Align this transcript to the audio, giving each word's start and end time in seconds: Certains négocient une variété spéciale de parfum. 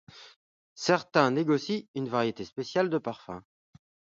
Certains 0.73 1.29
négocient 1.29 1.83
une 1.93 2.09
variété 2.09 2.43
spéciale 2.43 2.89
de 2.89 2.97
parfum. 2.97 3.43